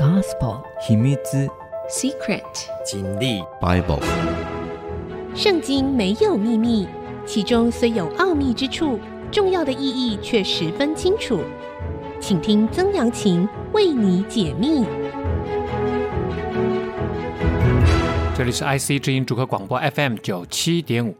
[0.00, 1.14] Gospel 秘密
[1.90, 2.40] Secret
[2.90, 4.00] 真理 Bible
[5.34, 6.88] 圣经没有秘密，
[7.26, 8.98] 其中虽有奥秘之处，
[9.30, 11.42] 重要的意义却十分清楚。
[12.18, 14.86] 请听曾阳晴为你解密。
[18.34, 21.14] 这里是 IC 之音主客广播 FM 九七点五，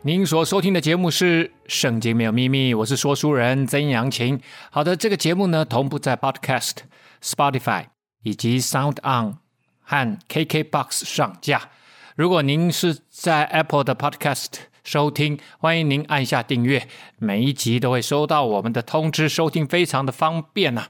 [0.00, 4.40] 您所收听的节目是《圣经没有秘密》，我是说书人曾阳晴。
[4.70, 6.76] 好的，这个节目呢，同步在 Podcast、
[7.22, 7.84] Spotify
[8.22, 9.38] 以及 Sound On
[9.80, 11.70] 和 KKBox 上架。
[12.16, 14.48] 如果您是在 Apple 的 Podcast
[14.84, 20.88] 收听，欢迎您按下订阅，每一集都会收到我们的通知，收听非常的方便呐、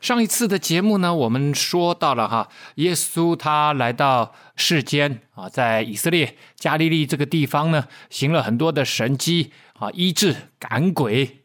[0.00, 11.37] 上一次的节目呢，我们说到了哈，耶稣他来到世间啊，在以色列加利利这个地方呢，行了很多的神迹啊，医治赶鬼。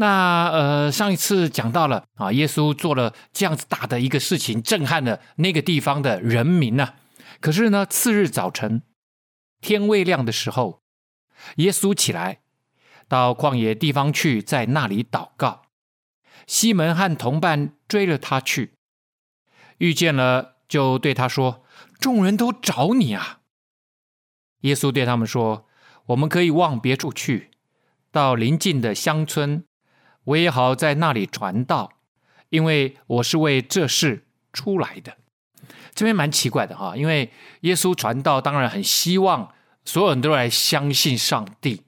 [0.00, 6.94] 那呃，上一次讲到了啊，耶稣做了这样子大的一个事情，震撼了那个地方的人民呢、
[7.38, 8.82] 可是呢，次日早晨
[9.60, 10.80] 天未亮的时候，
[11.56, 12.40] 耶稣起来
[13.08, 15.64] 到旷野地方去，在那里祷告。
[16.46, 18.72] 西门和同伴追了他去，
[19.76, 21.62] 遇见了，就对他说
[22.00, 23.40] ：“众人都找你啊！”
[24.62, 25.68] 耶稣对他们说
[26.08, 27.50] ：“我们可以往别处去，
[28.10, 29.62] 到邻近的乡村。”
[30.24, 31.92] 我也好在那里传道，
[32.50, 35.16] 因为我是为这事出来的。
[35.94, 37.30] 这边蛮奇怪的哈，因为
[37.62, 39.52] 耶稣传道当然很希望
[39.84, 41.82] 所有人都来相信上帝，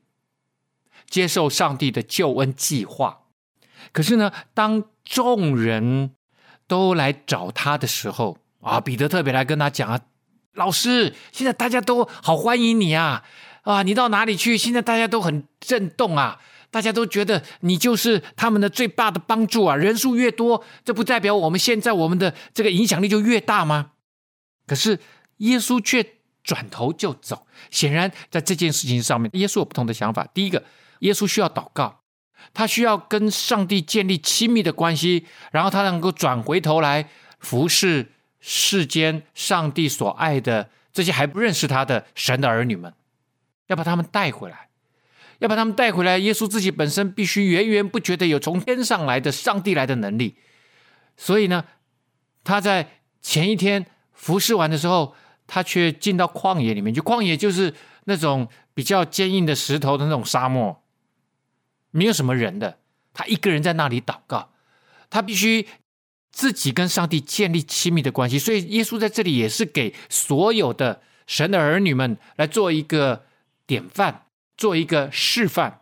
[1.09, 3.21] 接受上帝的救恩计划。
[3.93, 6.15] 可是呢，当众人
[6.67, 10.01] 都来找他的时候啊，彼得特别来跟他讲啊，
[10.55, 13.23] 老师，现在大家都好欢迎你啊，
[13.63, 14.59] 啊，你到哪里去？
[14.59, 16.41] 现在大家都很震动啊。
[16.73, 19.77] 大家都觉得你就是他们的最大的帮助啊！
[19.77, 23.91] 人数越多，这不代表我们现在我们的这个影响力就越大吗？
[24.67, 24.99] 可是
[25.37, 27.47] 耶稣却转头就走。
[27.71, 30.27] 显然，在这件事情上面，耶稣有不同的想法。
[30.33, 30.65] 第一个，
[31.01, 32.01] 耶稣需要祷告，
[32.55, 42.95] 他需要跟上帝建立亲密的关系，然后他能够转回头来服侍世间上帝所爱的这些还不认识他的神的儿女们，
[43.67, 44.69] 要把他们带回来。
[45.43, 50.37] 要把他们带回来，耶稣自己本身必须源源不绝的有从天上来的上帝来的能力。
[51.17, 51.65] 所以呢，
[52.45, 55.17] 他在前一天服侍完的时候，
[55.49, 57.01] 他却进到旷野里面去。
[57.01, 60.85] 旷野就是那种比较坚硬的石头的那种沙漠，
[61.91, 62.79] 没有什么人的。
[63.13, 64.53] 他一个人在那里祷告，
[65.11, 65.67] 他必须
[66.31, 68.39] 自己跟上帝建立亲密的关系。
[68.39, 73.25] 所以耶稣在这里也是给所有的神的儿女们来做一个
[73.67, 74.27] 典范。
[74.57, 75.81] 做一个示范。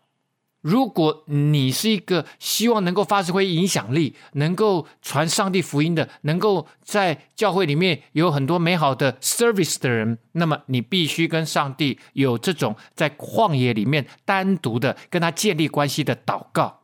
[0.62, 16.82] 如果你是一个希望能够发挥影响力、能够传上帝福音的、能够在教会里面有很多美好的 service 的人，那么你必须跟上帝有这种在旷野里面单独的跟他建立关系的祷告。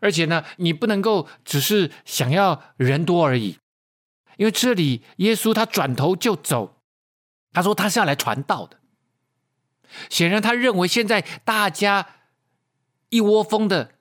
[0.00, 3.56] 而且呢，你不能够只是想要人多而已，
[4.36, 6.82] 因为这里耶稣他转头就走，
[7.52, 8.78] 他说他是要来传道的。
[10.10, 12.06] 显然，他认为现在大家
[13.08, 13.92] 一窝蜂的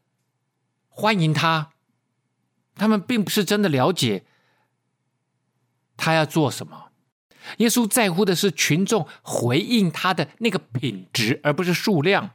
[0.90, 1.72] 欢迎他，
[2.76, 4.24] 他们并不是真的了解
[5.98, 6.92] 他要做什么。
[7.58, 12.32] 耶稣在乎的是群众回应他的那个品质，而不是数量。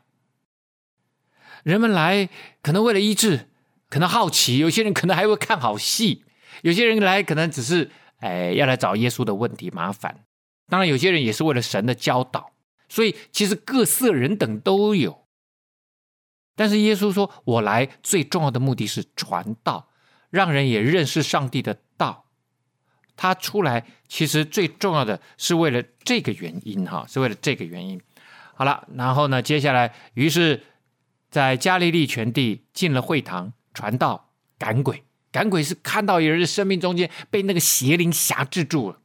[1.65, 2.29] 人们来
[2.63, 3.49] 可能为了医治，
[3.89, 6.25] 可能好奇，有些人可能还会看好戏，
[6.63, 7.91] 有些人来可能只是
[8.21, 10.25] 哎要来找耶稣的问题麻烦。
[10.69, 12.53] 当然，有些人也是为了神的教导。
[12.91, 15.29] 所以，其实各色人等都有，
[16.57, 19.89] 但是耶稣说：“我来最重要的目的是传道，
[20.29, 22.27] 让人也认识上帝的道。
[23.17, 28.01] 他出来其实最重要的是为了这个原因，哈，是为了这个原因。
[28.55, 30.65] 好了，然后呢，接下来，于是，
[31.31, 35.05] 在加利利全地进了会堂，传道赶鬼。
[35.31, 38.99] 赶鬼是看到有人的生命中间被那个邪灵辖制住了。”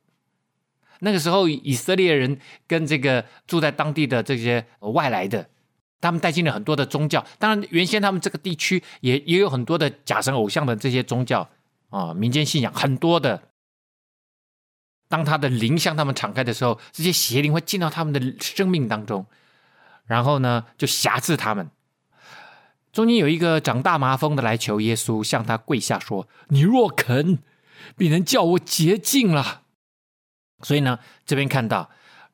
[1.06, 5.48] 那个时候，以色列人跟这个住在当地的这些外来的，
[6.02, 7.24] 他们带进了很多的宗教。
[7.38, 11.48] 当然，原先他们这个地区也也有很多的假神偶像的这些宗教
[11.92, 13.44] 啊，民间信仰很多的。
[15.08, 19.28] 当他的灵向他们敞开的时候，这些邪灵会进到他们的生命当中，
[20.08, 21.70] 然后呢，就辖制他们。
[22.92, 27.38] 中间有一个长大麻风的来求耶稣，向他跪下说：“你若肯，
[27.96, 29.62] 必能叫我洁净了。”
[30.66, 30.98] 所以呢，
[31.28, 31.92] 这边看到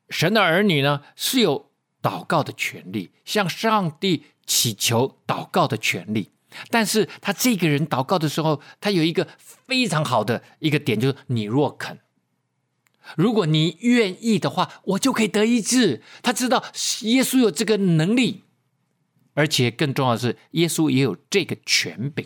[0.09, 1.69] 神的儿女呢是有
[2.01, 6.31] 祷告的权利，向上帝祈求祷告的权利。
[6.69, 11.99] 但是他这个人祷告的时候，他有一个非常好的一个点，就是你若肯，
[13.17, 16.01] 如果你愿意的话，我就可以得医治。
[16.23, 16.63] 他知道
[17.01, 18.43] 耶稣有这个能力，
[19.33, 22.25] 而且更重要的是，耶稣也有这个权柄。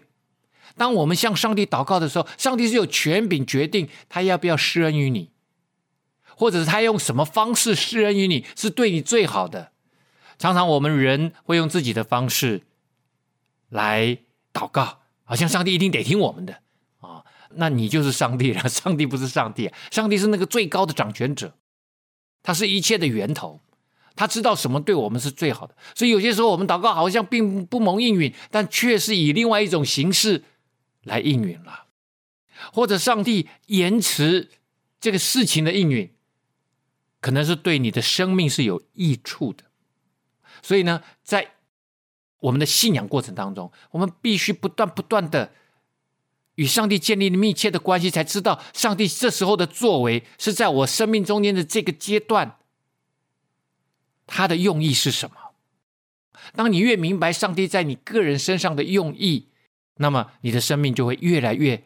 [0.76, 5.32] 当我们向上帝祷告的时候，上帝是有权柄决定他要不要施恩于你，
[6.36, 9.72] 或者是他用什么方式施恩于你，是对你最好的。
[10.38, 12.64] 常常我们人会用自己的方式
[13.70, 14.18] 来
[14.54, 16.62] 祷告，好像上帝一定得听我们的
[17.00, 17.24] 啊。
[17.56, 21.56] 那你就是上帝了， 上帝不是上帝，上帝是那个最高的掌权者，
[22.44, 23.62] 他是一切的源头，
[24.16, 25.76] 他知道什么对我们是最好的。
[25.96, 30.44] 所以有些时候我们祷告好像并不蒙应允，但却是以另外一种形式。
[31.06, 31.86] 来应允了，
[32.74, 34.50] 或者上帝延迟
[35.00, 36.12] 这个事情的应允，
[37.26, 39.64] 可能是对你的生命是有益处的。
[40.62, 41.54] 所以呢，在
[42.38, 45.52] 我们的信仰过程当中，我们必须不断不断的
[46.54, 52.60] 与上帝建立密切的关系，才知道上帝这时候的作为是在我生命中间的这个阶段，
[54.28, 55.36] 他的用意是什么。
[56.54, 59.48] 当你越明白上帝在你个人身上的用意，
[59.96, 61.86] 那么你的生命就会越来越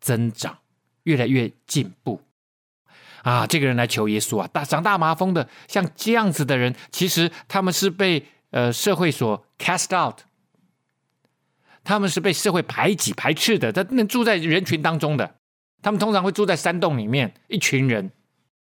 [0.00, 0.58] 增长，
[1.04, 2.22] 越来越进步
[3.22, 3.46] 啊！
[3.46, 10.20] 这个人来求耶稣啊，大长大麻风的，像这样子的人，其实他们是被呃社会所 cast out，
[11.84, 15.36] 他们是被社会排挤排斥的，他能住在人群当中的，
[15.82, 18.10] 他们通常会住在山洞里面，一群人。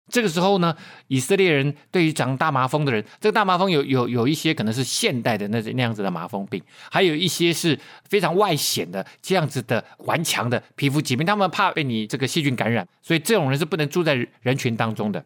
[0.09, 0.77] 这个时候呢，
[1.07, 7.79] 以色列人对于长大麻风的人，这个大麻风有有有一些可能是现代的那那样子的麻风病，还有一些是
[8.09, 15.25] 非常外显的这样子的顽强的皮肤疾病，他们怕被你这个细菌感染，所以这种人是不能住在人群当中的。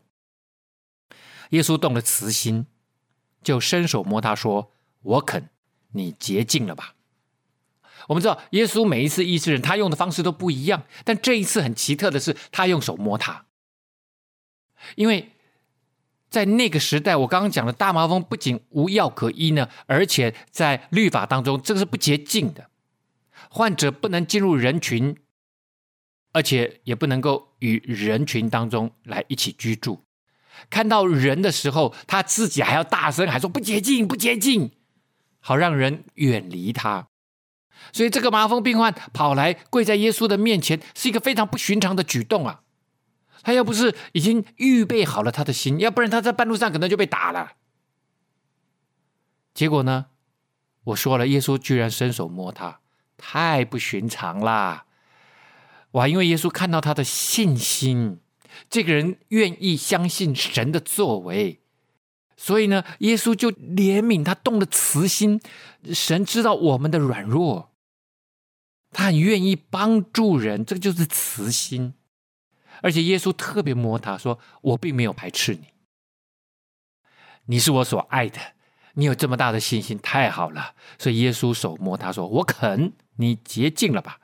[1.51, 2.67] 耶稣动了慈心，
[3.43, 4.71] 就伸手摸他说
[5.03, 5.49] ：“我肯，
[5.95, 6.95] 你洁净了吧。”
[8.09, 13.46] 我们知道耶稣每一次医治人，他用的方式都不一样，但这一次很奇特的是，他用手摸他。
[14.95, 15.33] 因为
[16.31, 22.71] 在那个时代，我刚刚讲的大麻风不仅无药可医呢，而且在律法当中，这个是不洁净的。
[23.49, 25.17] 患者不能进入人群，
[26.33, 30.05] 而且也不能够与人群当中来一起居住。
[30.69, 34.73] 看到人的时候，他自己还要大声喊说：“不洁净，不洁净”，
[35.41, 37.09] 好让人远离他。
[37.93, 42.63] 所以这个麻风病患跑来跪在耶稣的面前，是一个非常不寻常的举动啊。
[43.47, 47.53] 他要不是已经预备好了他的心，要不然他在半路上可能就被打了。
[49.55, 50.07] 结果呢，
[50.83, 52.81] 我说了，耶稣居然伸手摸他，
[53.17, 54.87] 太不寻常啦！
[55.93, 58.19] 哇，因为耶稣看到他的信心，
[58.69, 61.61] 这个人愿意相信神的作为，
[62.37, 65.41] 所以呢，耶稣就怜悯他，动了慈心。
[65.95, 67.71] 神知道我们的软弱，
[68.91, 71.95] 他很愿意帮助人，这个就是慈心。
[72.83, 75.69] 而且耶稣特别摸他说：“我并没有排斥你，
[77.47, 78.39] 你是我所爱的，
[78.95, 84.21] 你有这么大的信心，太好了。”所以耶稣手摸他说：“我肯，你洁净了吧。”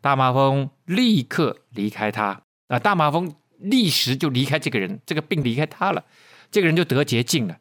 [0.00, 2.78] 大麻风立刻离开他啊！
[2.78, 6.04] 大麻风立时就离开这个人，这个病离开他了，
[6.50, 7.58] 这个人就得洁净了。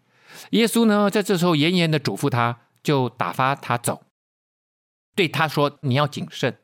[0.49, 4.01] 耶稣呢，在这时候严严的嘱咐他，就打发他走，
[5.13, 6.57] 对他说：“你要谨慎，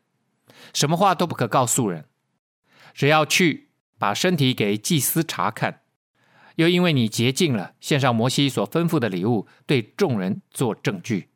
[0.73, 2.05] 什么话都不可告诉人。”
[2.97, 5.81] 只要去把身体给祭司查看，
[6.55, 11.29] 又因为你洁净了，献上摩西所吩咐的礼物，对众人做证据。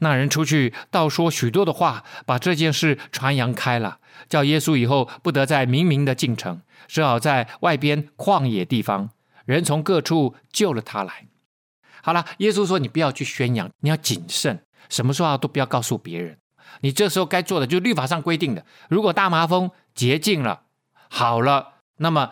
[0.00, 9.08] 那人出去倒说许多的话，把这件事传扬开了，叫耶稣以后不得再明明的进城，只好在外边旷野地方。
[9.46, 11.26] 人从各处救了他来。
[12.02, 16.38] 好了，耶稣说：“你不要去宣扬，你要谨慎，什么话都不要告诉别人。
[16.82, 18.66] 你这时候该做的，就是律法上规定的。
[18.90, 20.64] 如果大麻风洁净了。”
[21.08, 22.30] 好了，那么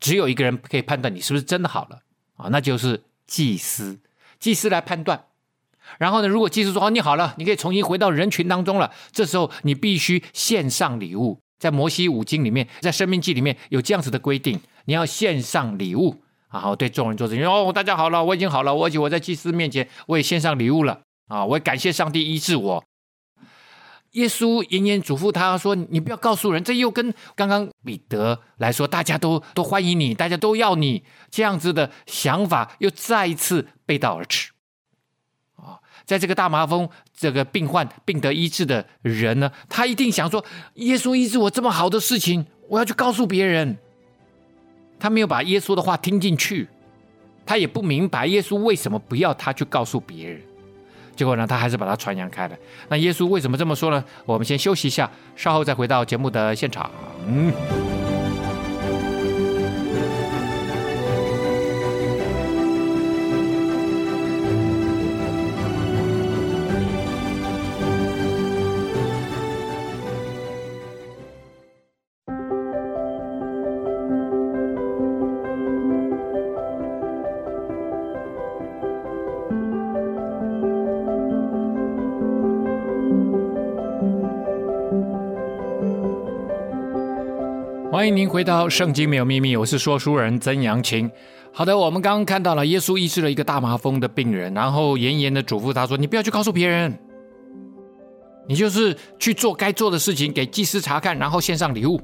[0.00, 2.00] 只有一个人可以判断你是不是真的好了
[2.36, 4.00] 啊，那就是祭司。
[4.38, 5.26] 祭司来判断。
[5.98, 11.38] 然后呢，如果祭司说哦，你好了，你可以重新回到人群当中了，这时候你必须献上礼物。
[11.58, 17.44] 在摩西五经里面，在生命记里面有这样子的规定，你要献上礼物，然后对众人做证据。
[17.44, 22.84] 哦，大家好了，我已经好了，而且我在祭司面前我也献上礼物了啊，我也感谢上帝医治我。
[24.12, 34.52] 耶稣严严嘱咐他说：“你不要告诉人。”这又跟刚刚彼得来说，大家都都欢迎你，大家都要你这样子的想法，又再一次背道而驰。
[35.56, 43.78] 啊，在这个大麻风这个病患病得医治的人呢，他一定想说：“耶稣医治我这么好的事情，我要去告诉别人。”
[45.00, 46.68] 他没有把耶稣的话听进去，
[47.46, 50.42] 他也不明白耶稣为什么不要他去告诉别人。
[51.22, 52.56] 结果呢，他还是把它传扬开了。
[52.88, 54.04] 那耶稣为什么这么说呢？
[54.26, 56.90] 我们先休息一下，稍后再回到节目的现场。
[88.02, 91.08] 欢迎您回到《圣经没有秘密》，我是说书人曾阳晴。
[91.52, 96.98] 好的，我们刚刚看到了耶稣医治了一个大麻风的病人，然后严严的嘱咐他说：“你不要去告诉别人，
[98.48, 102.00] 你就是去做该做的事情，给祭司查看，然后献上礼物。”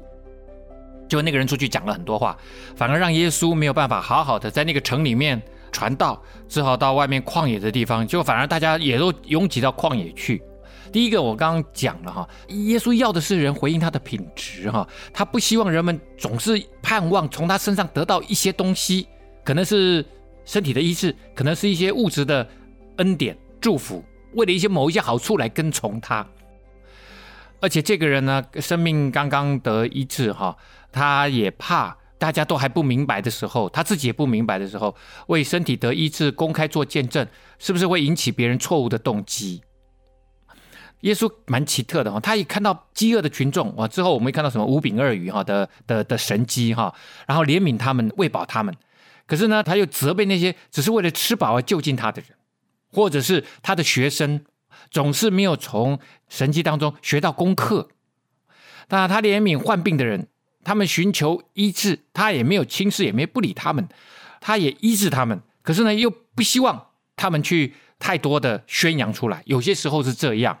[1.09, 2.37] 就那个人出去讲了很多话，
[2.77, 10.41] 反而让耶稣没有办法好好的在那个城里面传道，只好到外面旷野的地方，就反而大家也都拥挤到旷野去。
[10.91, 19.07] 第一个，我刚刚讲了哈，耶稣要的是人回应他的品质哈，他不希望人们总是盼望从他身上得到一些东西，
[19.43, 20.03] 可能是
[20.45, 22.47] 身体的医治，可能是一些物质的
[22.97, 24.03] 恩典祝福，
[24.33, 26.25] 为了一些某一些好处来跟从他。
[27.61, 30.57] 而且这个人呢，生命刚刚得医治哈，
[30.91, 34.95] 他也怕大家都还不明白的时候，他自己也不明白的时候，
[35.27, 37.27] 为身体得医治公开做见证，
[37.59, 39.61] 是不是会引起别人错误的动机？
[41.01, 46.93] 耶稣蛮奇特的哈，他一看到饥饿的群众啊，之后我们会看到什么五饼二鱼哈的的的神迹哈，
[47.25, 48.75] 然后怜悯他们，喂饱他们。
[49.25, 52.31] 可是呢，他又责备那些只是为了吃饱而就近他的人，
[52.91, 54.41] 或者是他的学生
[54.91, 57.89] 总是没有从神迹当中学到功课。
[58.89, 60.27] 那，他怜悯患病的人，
[60.63, 63.87] 他们寻求医治，他也没有轻视，也没不理他们，
[64.41, 65.39] 他也医治他们。
[65.61, 70.59] 可是呢，又不希望他们去太多的宣扬出来，有些时候是这样。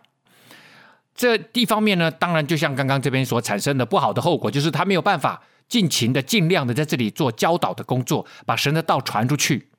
[1.15, 9.69] 这一方面呢，当然就像刚刚这边所产生的不好的后果，就是他没有办法尽情的、尽量的在这里做教导的工作，把神的道传出去。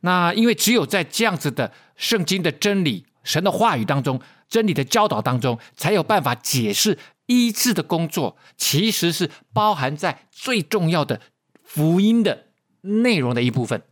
[0.00, 11.20] 那因为只有在这样子的圣经的真理、神的话语当中、真理的教导当中，才有办法解释医治的工作，其实是包含在最重要的
[11.62, 12.46] 福音的
[12.80, 13.82] 内容的一部分。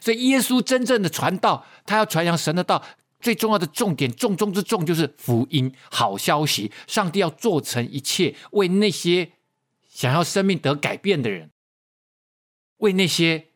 [0.00, 2.82] 所以，耶稣真正的传道，他要传扬神的道。
[3.24, 6.70] 最重要的重点，重中之重就是福音，好消息。
[6.86, 9.32] 上帝要做成一切，为那些
[9.88, 11.50] 想要生命得改变的人，
[12.76, 13.46] 为那些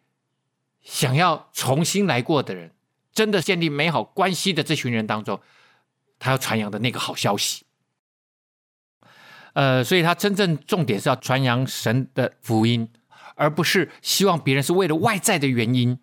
[0.80, 2.72] 想要重新来过的人，
[3.12, 5.38] 真的建立美好关系的这群人当中，
[6.18, 7.66] 他要传扬的那个好消息。
[9.52, 12.88] 呃，所以他真正重点是要传扬神的福音，
[13.34, 15.98] 而不是希望别人是为了外在的原因。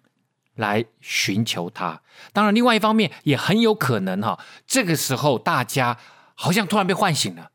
[0.56, 5.98] 来寻求他，当然，另外一方面也很有可能哈，这个时候大家
[6.34, 7.52] 好像突然被唤醒了，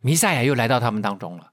[0.00, 1.52] 弥赛亚又来到他们当中了，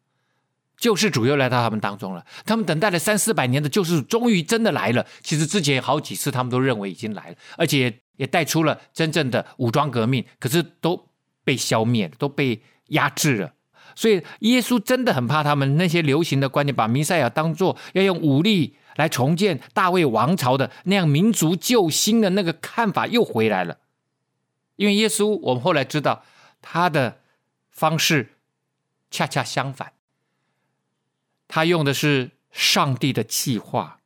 [0.77, 5.05] 救世主又来到他们当中了，他们等待了三四百年的救世主终于真的来了。
[5.21, 11.09] 其实之前好几次他们都认为已经来了，而且也带出了真正的武装革命，可是都
[11.43, 13.51] 被消灭了，都被压制了。
[13.93, 18.77] 所以耶稣真的很怕他们那些流行的观念，把弥赛亚当做要用武力。
[18.97, 23.77] 来重建大卫王朝的那样民族救星的那个看法又回来了，
[24.75, 26.23] 因为耶稣，我们后来知道
[26.61, 27.21] 他的
[27.69, 28.33] 方式
[29.09, 29.93] 恰恰相反，
[31.47, 33.99] 他用的是上帝的计划，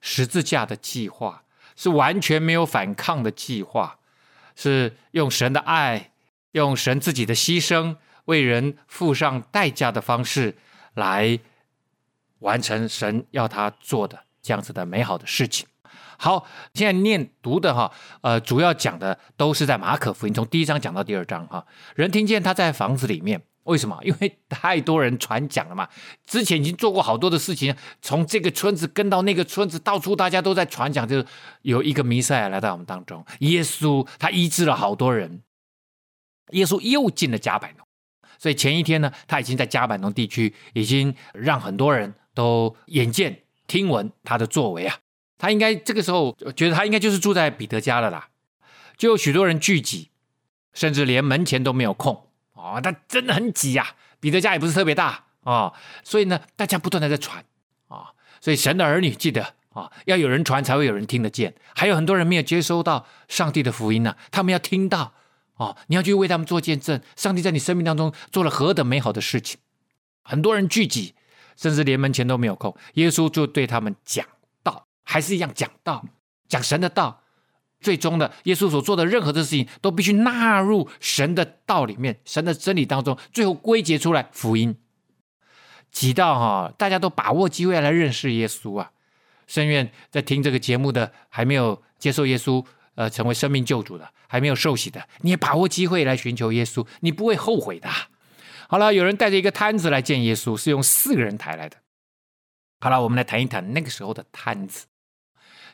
[0.00, 1.44] 十字架的计划，
[1.76, 3.98] 是完全没有反抗的计划，
[4.54, 6.12] 是用神的爱，
[6.52, 10.56] 用神自己的牺牲，为人付上代价的方式
[10.94, 11.40] 来。
[12.42, 15.66] 完成神要他做的这样子的美好的事情。
[16.18, 21.66] 好，现在念读的哈，呃，主要讲的都是在马可福音，从第一章讲到第二章哈。
[21.96, 23.98] 人听见他在房子里面，为什么？
[24.06, 25.88] 因为太多人传讲了嘛。
[26.24, 31.26] 之前已经做过好多的事情，从这个村子跟到那个村子，到处大家都在传讲，就是
[31.62, 33.24] 有一个弥赛亚来到我们当中。
[33.40, 35.42] 耶稣他医治了好多人，
[36.50, 37.84] 耶稣又进了加百农，
[38.38, 42.14] 所以前一天呢，他已经在加百农地区已经让很多人。
[42.34, 44.98] 都眼见听闻他的作为啊，
[45.38, 48.28] 他应该这个时候觉得他应该就是住在彼得家了啦，
[48.96, 50.10] 就有许多人聚集，
[50.72, 53.94] 甚至连门前都没有空哦，他真的很挤呀。
[54.20, 55.72] 彼得家也不是特别大啊，
[56.04, 57.44] 所以呢，大家不断的在传
[57.88, 65.12] 啊，所以神的儿女记得啊，要有人传才会有人听得见，还有很多人没有接收到上帝的福音呢，他们要听到
[65.54, 69.58] 啊，你要去为他们做见证，上帝在你生命当中做了何等美好的事情，
[70.22, 71.14] 很多人聚集。
[71.56, 74.26] 甚至连门前都没有空，耶稣就对他们讲
[74.62, 76.04] 道，还是一样讲道，
[76.48, 77.22] 讲神的道，
[77.80, 84.76] 最终的耶稣所做的任何的事情，都必须纳入神的道里面，神的真理当中，最后归结出来福音。
[85.90, 88.92] 挤到哈，大家都把握机会来认识耶稣啊！
[89.46, 97.90] 深愿在听这个节目的还没有接受耶稣，呃，成为生命救主的，还没有受洗的，你也把握机会来寻求耶稣，你不会后悔的。
[98.72, 101.76] 好了，有人带着一个摊子来见耶稣，是用四个人抬来的。
[102.80, 104.86] 好了，我们来谈一谈那个时候的摊子。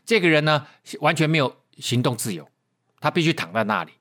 [0.05, 0.67] 这个人呢，
[0.99, 2.49] 完全没有行动自由，
[2.99, 3.93] 他必须躺在那里，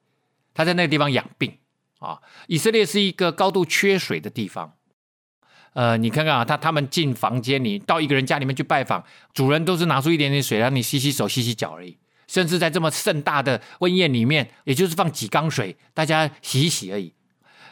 [0.56, 1.60] 他在那个地方养病
[2.00, 2.20] 啊。
[2.48, 4.74] 以色列是一个高度缺水的地方。
[5.74, 11.96] 呃，你看看啊，他他们进房间里，到一个人家里面去拜访，主人都是拿出一点点水让你洗洗手、洗洗脚而已。
[12.26, 17.14] 甚至在这么盛大的婚宴里面，也就是放几缸水，大家洗一洗而已。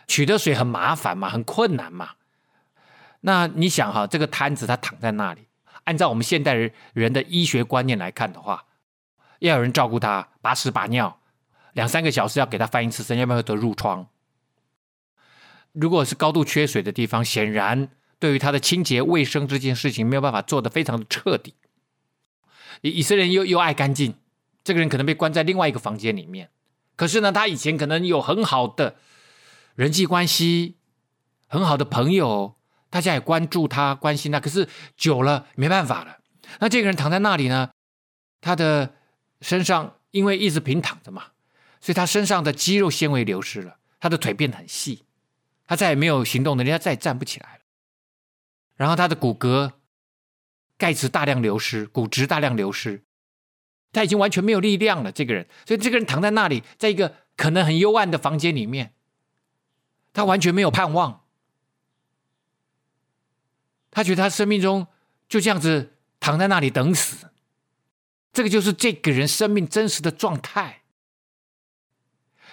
[0.07, 2.11] 取得水很麻烦嘛，很困难嘛。
[3.21, 5.47] 那你想哈，这个摊子他躺在那里，
[5.85, 8.65] 按照我们现代人人的医学观念来看的话，
[9.39, 11.19] 要有人照顾他，把屎把尿，
[11.73, 14.07] 两三个小时要给他翻一次身，要不然会得褥疮。
[15.71, 21.55] 如果是高度缺水的地方，显然对于他的清洁卫生这件事情没有办法做得非常的彻底。
[22.81, 24.15] 以色列人又又爱干净，
[24.63, 26.49] 这个人可能被关在另外一个房间里面。
[26.95, 28.95] 可是呢，他以前可能有很好的
[29.75, 30.77] 人际关系，
[31.47, 32.55] 很好的朋友，
[32.89, 34.39] 大家也关注他、关心他。
[34.39, 34.67] 可是
[34.97, 36.17] 久了没办法了，
[36.59, 37.71] 那这个人躺在那里呢，
[38.41, 38.95] 他的
[39.41, 41.25] 身上因为一直平躺着嘛，
[41.81, 45.03] 所以他身上的肌肉纤维流失了，他的腿变得很细。
[45.67, 47.59] 他再也没有行动能力，他再也站不起来了。
[48.75, 49.71] 然后他的骨骼、
[50.77, 53.03] 钙质大量流失，骨质大量流失，
[53.91, 55.11] 他已经完全没有力量了。
[55.11, 58.93] 这个人，所以这个人躺在那里，在一个可能很幽暗的房间里面，
[60.15, 61.21] 他完全没有盼望。
[63.91, 64.87] 他觉得他生命中
[65.29, 67.27] 就这样子躺在那里等死。
[68.33, 70.81] 这个就是这个人生命真实的状态。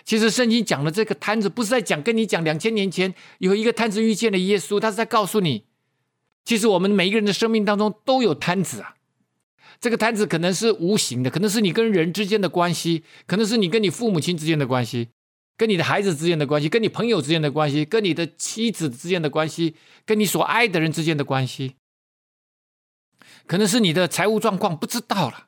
[0.05, 5.65] 其实圣经讲的这个摊子，不是在讲跟你讲两千年前有一个摊子遇见了耶稣，他是在告诉你，
[6.45, 8.97] 其实我们每一个人的生命当中都有摊子啊。
[9.81, 15.09] 这个摊子可能是无形的，可能是你跟人之间的关系，可能是你跟你父母亲之间的关系，
[15.63, 21.77] 跟你的孩子之间的关系，跟你朋友之间的关系，跟你的妻子之间的关系，跟你所爱的人之间的关系，
[23.47, 25.47] 可能是你的财务状况，不知道了。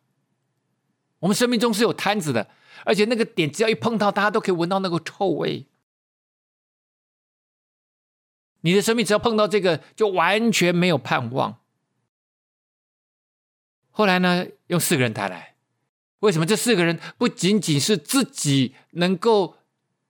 [1.19, 2.49] 我们生命中是有摊子的。
[2.85, 5.67] 而且那个点，只要一碰到，大家都可以闻到那个臭味。
[8.61, 11.59] 你的生命只要碰到这个，就完全没有盼望。
[13.91, 15.57] 后来呢，用四个人抬来，
[16.21, 19.57] 为什么这四个人不仅仅是自己能够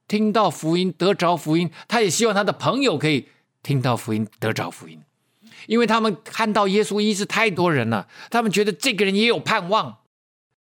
[0.06, 3.28] 听到福音、得着福音，他也希望他的朋友可以
[3.62, 5.00] 听到福音、得着福音，
[5.66, 9.98] 因为他们看到耶稣医治太多人了，他们觉得这个人也有盼望。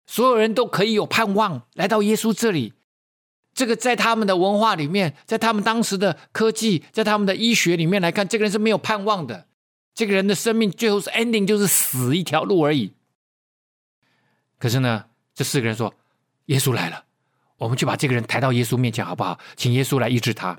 [0.04, 2.74] 所有人都可以有盼望来到耶稣这里，
[3.54, 9.46] 这个在他们的文化里面，在他们当时的科技，在他们的医学里面来看，这个人是没有盼望的。
[9.94, 12.92] 这个人的生命最后是 ending，就是死一条路而已。
[14.58, 15.94] 可是呢，这四个人说
[16.46, 17.04] ：“耶稣来了，
[17.62, 19.38] 我们就把这个人抬到耶稣面前，好不好？
[19.56, 20.58] 请耶稣来医治他，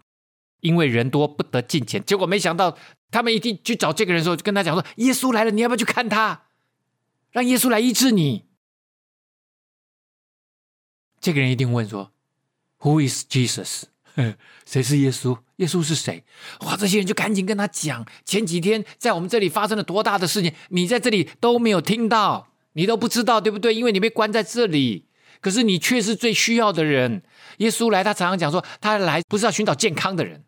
[0.61, 2.77] 因为人多不得进前。”结果没想到，
[3.11, 6.43] 他们一定去找这个人的时候，就跟他讲说：“耶稣来了，你要不要去看他？
[7.31, 8.45] 让耶稣来医治你。”
[11.19, 12.13] 这个人一定问说
[12.79, 13.83] ：“Who is Jesus？
[14.65, 15.37] 谁是耶稣？
[15.57, 16.23] 耶稣是谁？”
[16.65, 16.77] 哇！
[16.77, 23.75] 这些人就赶紧跟他讲，前几天在我们这里发生了多大的事情，你在这里都没有听到，你都不知道，对不对？
[23.75, 25.07] 因为你被关在这里，
[25.43, 27.21] 可是你却是最需要的人。
[27.57, 30.45] 耶稣来，他常常讲说，他来不是要寻找健康的人，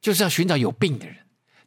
[0.00, 1.18] 就是要寻找有病的人。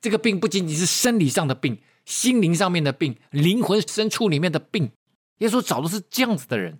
[0.01, 4.91] 这个病不仅仅是生理上的病，心灵上面的病，灵魂深处里面的病。
[5.37, 6.79] 耶稣找的是这样子的人。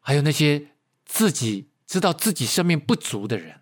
[0.00, 0.68] 还有那些
[1.04, 3.60] 自己知道自己生命不足的人，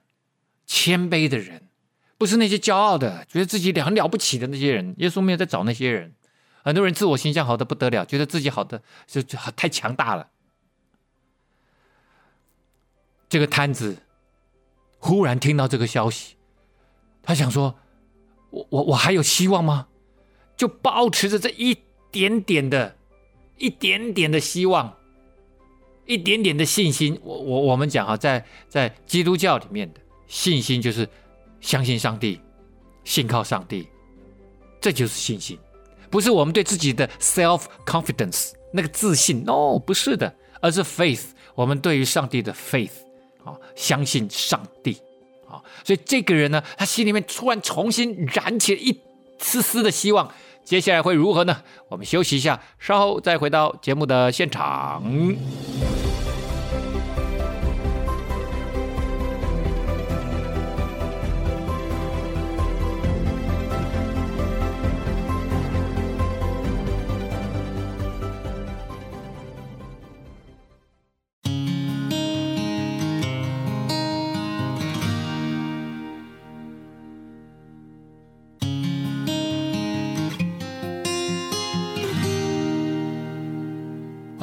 [0.67, 1.69] 谦卑的人，
[2.17, 4.95] 不是那些骄傲的，觉得自己很了不起的那些人。
[4.99, 6.15] 耶稣没有在找那些人。
[6.63, 10.29] 很多人自我形象好的不得了，觉得自己好的就就太强大了。
[13.29, 13.99] 这个摊子
[14.99, 16.37] 忽然听到这个消息，
[17.23, 17.79] 他想说
[18.51, 19.89] ：“我我我还有希望吗？”
[20.57, 21.79] 就保持着这一
[22.11, 22.97] 点点的、
[23.57, 24.97] 一点点的希望。
[26.07, 31.09] 一点点的信心，我我我们讲哈，在在基督教里面的信心就是
[31.61, 32.41] 相信上帝，
[33.05, 33.89] 信靠上帝，
[34.81, 35.57] 这就是信心，
[36.11, 42.91] 不是我们对自己的 self confidence 那个自信，no，不是的，而是 faith，我们对于上帝的 faith
[43.45, 44.99] 啊，相信上帝
[45.49, 49.01] 啊，所以这个人呢，他心里面突然重新燃起了一
[49.39, 50.33] 丝丝的希望，
[50.65, 51.63] 接下来会如何呢？
[51.89, 55.03] 我们休息一下，稍后再回到节目的现场。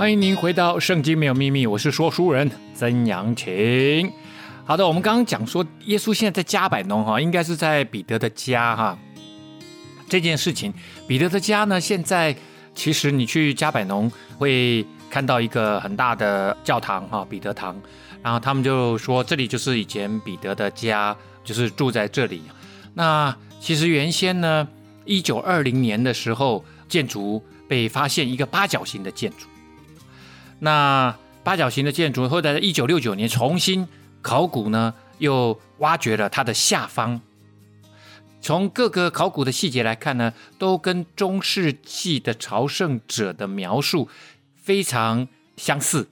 [0.07, 4.09] 欢迎您回到《圣经没有秘密》，我是说书人曾阳晴。
[4.63, 8.97] 好的，我们刚刚讲说，耶稣现在在加百农哈，应该是在彼得的家哈。
[10.07, 10.73] 这件事情，
[11.09, 12.33] 彼得的家呢，现在
[12.73, 17.75] 其实你去加百农会看到一个很大的教堂哈，彼得堂。
[18.23, 22.43] 然后他们就说，这里就是以前彼得的家，就是住在这里。
[22.93, 24.65] 那其实原先呢，
[25.03, 29.47] 一九二零年的时候，建筑被发现一个八角形的建筑。
[30.59, 33.87] 那八角形的建筑，后来在一九六九年重新
[34.21, 37.21] 考古呢，又挖掘了它的下方。
[38.41, 44.09] 从各个考古的细节来看呢，都跟中世纪的朝圣者的描述
[44.55, 46.07] 非常相似。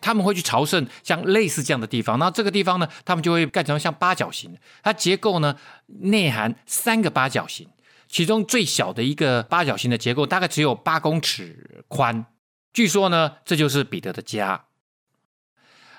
[0.00, 2.18] 他们会去朝圣，像类似这样的地方。
[2.18, 4.56] 那这个地方呢，他们就会盖成像八角形。
[4.82, 7.68] 它结构呢，内含三个八角形，
[8.08, 12.26] 其中最小的一个八角形的结构大概只有八公尺宽。
[12.72, 14.64] 据说呢，这就是彼得的家。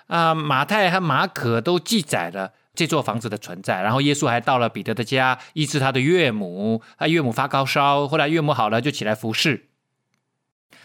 [0.07, 3.81] 啊，马太和马可都记载了这座房子的存在。
[3.81, 6.81] 然后耶稣还到了彼得的家，医治他的岳母。
[6.97, 9.69] 他岳母发高烧，后来岳母好了，就起来服侍。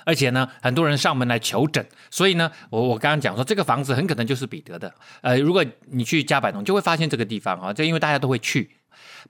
[0.05, 1.87] 而且呢，很多人上门来求诊。
[2.11, 4.93] 所以呢，我我刚刚讲说，这个房子很可能就是彼得的。
[5.21, 8.71] 呃，如果你去加百农，就会发现这个地方啊，这因为大家都会去。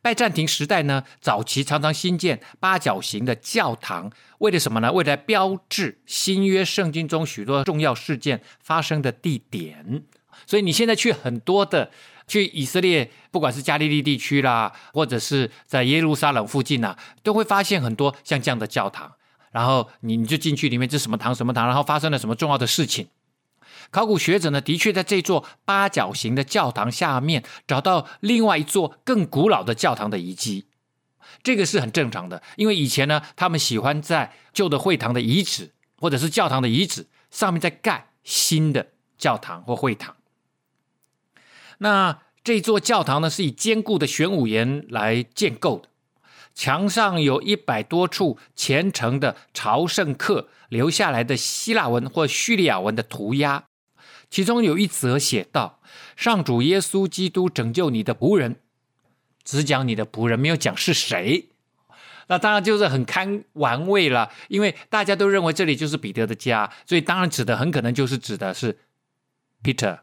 [0.00, 4.92] 拜占庭时代呢，早期常常新建八角形的教堂，为了什么呢？
[4.92, 10.04] 为了标志新约圣经中许多重要事件发生的地点。
[10.46, 11.90] 所以你现在去很多的
[12.26, 19.12] 去以色列，不管是加利利地区啦，或者是在耶路撒冷附近呐，都会发现很多像这样的教堂。
[19.50, 23.08] 然后你你就进去里面，这什么堂什么堂，然后发生了什么重要的事情。
[23.90, 30.66] 考古学者呢，的确在这座八角形的教堂下面找到另外一座更古老的教堂的遗迹，
[31.42, 40.16] 这个是很正常的，因为以前呢，他们喜欢在旧的会堂的遗址或者是教堂的遗址上面再盖新的教堂或会堂。
[41.78, 45.87] 那这座教堂呢，是以坚固的玄武岩来建构的，
[46.58, 53.66] 墙上有一百多处虔诚的朝圣客留下来的希腊文或叙利亚文的涂鸦。
[54.28, 55.78] 其中有一则写道
[56.16, 58.56] ：“上主耶稣基督拯救你的仆人，
[59.44, 61.50] 只讲你的仆人，没有讲是谁。
[62.26, 68.76] 那当然就是很堪玩味了，因为大家都认为这里就是彼得的家，所以当然指的很可能就是指的是
[69.62, 70.00] Peter。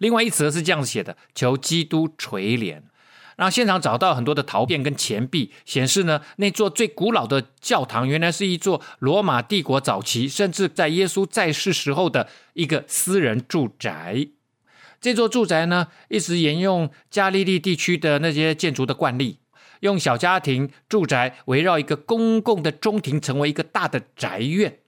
[0.00, 2.82] 另外一则是这样子写的：求基督垂怜。”
[3.36, 14.28] 然后现场找到很多的陶片跟钱币，显示呢，那座最古老的教堂原来是一座罗马帝国早期，甚至在耶稣在世时候的一个私人住宅。
[14.98, 19.38] 这座住宅呢，一直沿用加利利地区的那些建筑的惯例，
[19.80, 24.78] 用小家庭住宅围绕一个公共的中庭，成为一个大的宅院。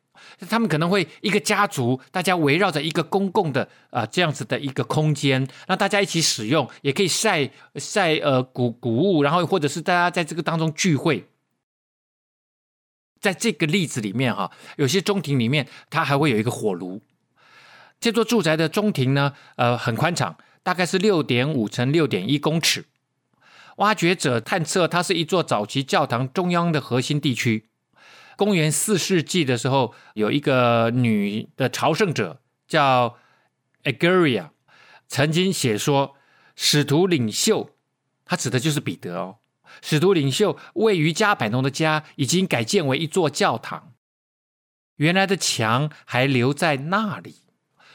[0.48, 11.28] 他们可能会一个家族，大家围绕着一个公共的啊、这样子的一个空间，让大家一起使用，也可以晒晒呃谷谷物，然后或者是大家在这个当中聚会。
[13.20, 17.02] 在这个例子里面哈，有些中庭里面它还会有一个火炉。
[17.98, 22.84] 这座住宅的中庭呢，呃很宽敞，大概是六点五乘六点一公尺。
[23.78, 27.66] 挖掘者探测，它是一座早期教堂中央的核心地区。
[28.38, 33.18] 公元四世纪的时候，有一个女的朝圣者叫
[33.82, 34.50] Egeria，
[35.08, 36.14] 曾经写说，
[36.54, 37.70] 使徒领袖，
[38.24, 39.38] 他指的就是彼得哦。
[39.82, 43.92] 使徒领袖位于加百农的家已经改建为一座教堂，
[44.98, 47.38] 原来的墙还留在那里。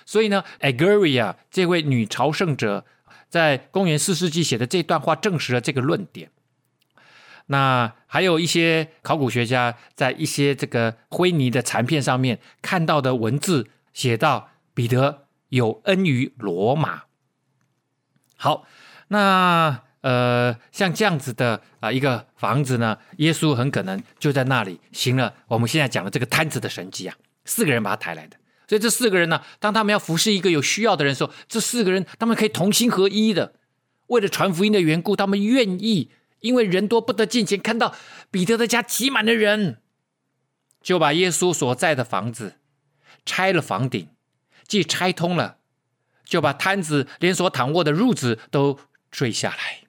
[0.05, 2.85] 所以呢，Egeria 这位女朝圣者
[3.29, 6.29] 在公元四世纪写的这段话，证实了这个论点。
[7.47, 17.03] 那还有一些考古学家在一些这个灰泥的残片上面看到的文字，写到彼得有恩于罗马。
[18.37, 18.65] 好，
[19.09, 28.37] 那呃，像这样子的啊、一个房子呢，耶稣很可能就在那里行了我们现在讲的这个摊子的神迹啊，四个人把他抬来的。
[28.67, 33.53] 所以这四个人呢，当他们要服侍一个有需要的人的时候，这四个人他们可以同心合一的，
[34.07, 36.09] 为了传福音的缘故，他们愿意。
[36.43, 37.95] 因为人多不得进前，看到
[38.29, 39.77] 彼得的家挤满了人，
[40.81, 42.55] 就把耶稣所在的房子
[43.25, 44.09] 拆了房顶，
[44.67, 45.59] 既拆通了，
[46.25, 48.77] 就把摊子连所躺卧的褥子都
[49.09, 49.87] 坠下来。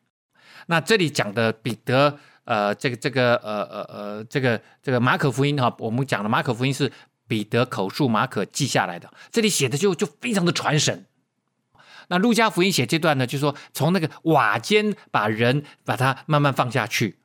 [0.67, 6.93] 那这里讲的彼得，呃，这个这个呃呃呃，这个这个马可福音哈，我们讲的马可福音是
[7.27, 9.13] 彼得口述，马可记下来的。
[9.33, 11.05] 这里写的就就非常的传神。
[12.09, 17.19] 那路加福音写这段呢，就是说从那个瓦间把人把他慢慢放下去。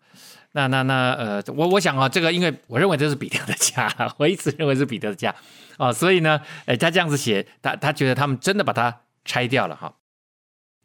[0.53, 3.87] 那那那呃，我我想啊，这个因为我认为这是彼得的家，
[4.17, 5.33] 我一直认为是彼得的家
[5.77, 9.93] 啊，所以呢，哎，他这样子写，他他觉得他们真的把它拆掉了哈。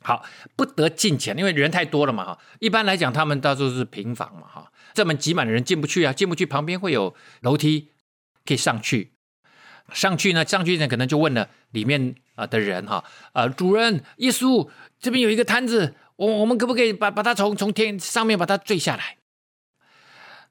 [0.02, 0.22] 好，
[0.54, 2.38] 不得进前，因为人太多了嘛哈。
[2.58, 7.88] 一般来讲，他们到处是平房嘛哈，这么挤满的人进不去啊，进不去，旁边会有楼梯
[8.44, 9.13] 可以上去。
[9.92, 14.68] 上去呢，上去呢，可能就问了里面啊的人哈，呃，主人，耶稣
[14.98, 19.16] 这边有一个摊子，我我们可不可以把把它从从天上面把它坠下来？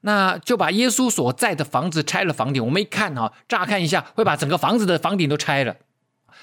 [0.02, 2.64] 那就把耶稣所在的房子拆了房顶。
[2.64, 5.76] 我们一看哈，乍看一下会把整个房子的房顶都拆了，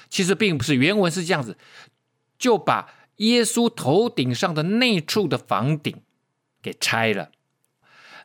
[0.08, 1.56] 其实并不是，原文是这样子，
[2.38, 2.88] 就把。
[3.16, 6.02] 耶稣头顶上的那处的房顶
[6.60, 7.30] 给拆了，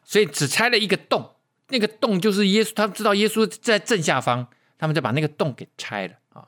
[0.03, 1.35] 所以只拆了一个洞，
[1.67, 6.45] 那个洞就是耶稣，他知道耶稣在正下方，他们就把那个洞给拆了啊。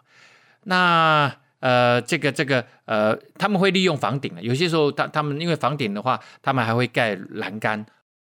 [0.64, 7.86] 那呃，这个这个呃，他们会利用房顶，有些时候他他们因为房顶的话，他们还会盖栏杆，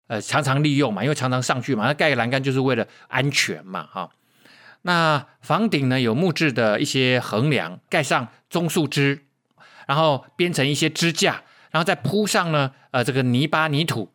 [0.07, 4.09] 呃，常常利用嘛，因为常常上去嘛，那盖个栏杆就是为了安全嘛，哈。
[4.83, 9.25] 那房顶呢，有木质的一些横梁，盖上棕树枝。
[9.87, 14.13] 然后编成一些支架，然后再铺上呢，呃，这个泥巴泥土，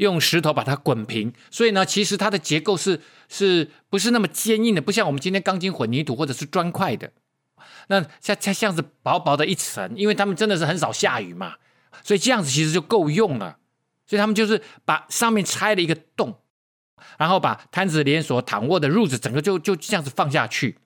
[0.00, 1.32] 用石头把它滚平。
[1.50, 4.82] 所以呢，其实它的结构是是不是那么坚硬的？
[4.82, 7.12] 不像我们今天钢筋混凝土或者是砖块的。
[7.88, 11.54] 那像像像是薄薄的一层，因为他们真的是很少下雨嘛，
[12.02, 13.58] 所以这样子其实就够用了。
[14.06, 16.40] 所以他们就是把上面拆了一个洞，
[17.18, 20.78] 然后把摊子连锁躺卧的褥子整个就就这样子放下去。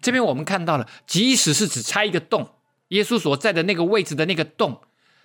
[0.00, 2.54] 这边我们看到了，即使是只拆一个洞。
[2.88, 4.80] 耶稣所在的那个位置的那个洞，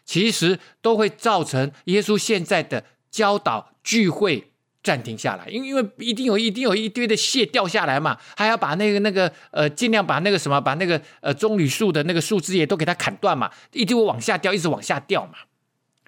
[0.05, 2.83] 其实都会造成耶稣现在的
[3.15, 4.51] 教导聚会
[4.83, 15.35] 暂停下来，因为因为一定有一定有一堆的屑掉下来嘛，还要把那个那个呃尽量把那个什么把那个呃棕榈树的那个树枝也都给它砍断嘛，一定会往下掉，一直往下掉嘛。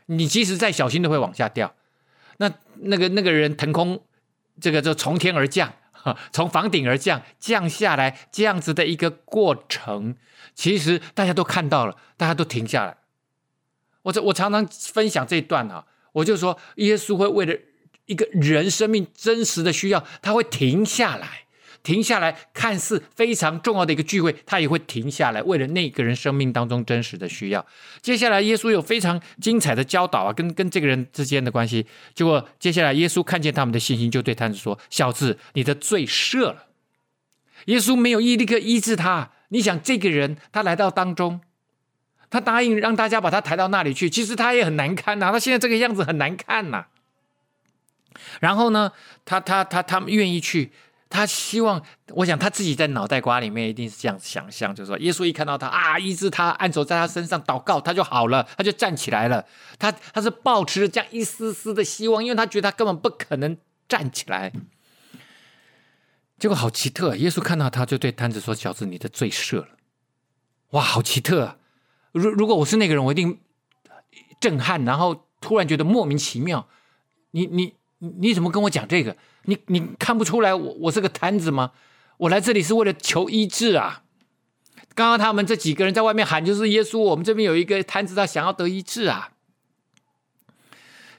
[0.08, 1.74] 你即使再小心都会往下掉。
[2.39, 4.04] 那那个那个人腾空，
[4.60, 5.72] 这个就从天而降，
[6.34, 10.13] 从房顶而降，降下来这样子的一个过程。
[10.54, 12.98] 其实大家都看到了，大家都停下来。
[14.02, 17.56] 我我常常分享这一段啊，我就说耶稣会为了
[18.06, 21.46] 一个人生命真实的需要，他会停下来，
[21.84, 27.65] 停下来，看似非常重要的一个聚会，他也会停下来，为了那个人生命当中真实的需要。
[28.02, 31.86] 接下来耶稣有非常精彩的教导啊，跟跟这个人之间的关系。
[32.15, 36.67] 结果接下来耶稣看见他们的信心，就对瘫子说：“小子，你的罪赦了。”
[37.65, 39.32] 耶稣没有立刻医治他。
[39.50, 41.39] 你想这个人，他来到当中，
[42.30, 46.86] 他答应让大家把他抬到那里去，其实他也很难堪呐、他现在这个样子很难看呐、
[48.40, 48.92] 然后呢，
[49.24, 50.72] 他他他他们愿意去，
[51.10, 59.46] 他希望，我想他自己在脑袋瓜里面一定是这样想象，就是说，耶稣一看到他啊，医治他，按手在他身上祷告，他就好了，他就站起来了。
[59.80, 63.56] 他他是抱持着这样一丝丝的希望，因为他觉得他根本不可能
[63.88, 64.52] 站起来。
[66.38, 69.70] 结果好奇特，耶稣看到他就对瘫子说：“小子，你的罪赦了。”
[70.72, 71.58] 哇，好奇特！
[72.12, 73.39] 如如果我是那个人，我一定
[74.39, 76.67] 震撼，然后突然觉得莫名其妙。
[77.32, 79.15] 你你你怎么跟我讲这个？
[79.43, 81.72] 你你看不出来我我是个瘫子吗？
[82.17, 84.04] 我来这里是为了求医治啊！
[84.96, 89.34] 刚刚他们这几个人在外面喊，就是耶稣，我们这边有一个瘫子，他想要得医治啊。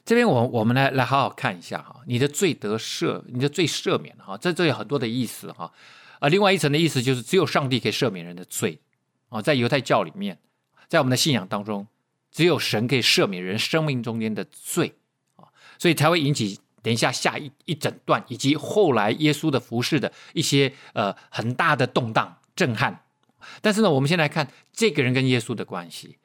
[0.05, 5.71] 这边我我们来来好好看一下哈，你的罪得赦，你的罪赦免哈，这这有很多的意思哈，
[6.19, 8.81] 啊，另外一层的意思就是只有上帝可以赦免人的罪
[9.29, 10.39] 啊，在犹太教里面，
[10.89, 11.87] 在我们的信仰当中，
[12.33, 14.95] 只有神可以赦免人生命中间的罪
[15.37, 15.45] 啊，
[15.79, 23.05] 所以才会引起等一下下一一整段以及后来耶稣的服侍的一些呃很大的动荡震撼，
[23.61, 26.17] 但是呢，我们先来看这个人跟耶稣的关系。